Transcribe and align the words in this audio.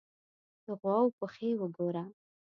_د 0.65 0.67
غواوو 0.79 1.15
پښې 1.19 1.49
وګوره! 1.59 2.03